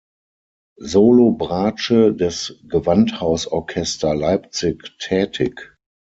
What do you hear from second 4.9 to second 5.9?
tätig.